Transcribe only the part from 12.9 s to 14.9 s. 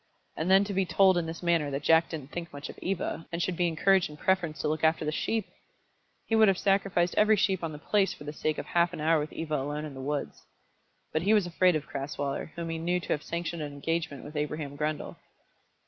to have sanctioned an engagement with Abraham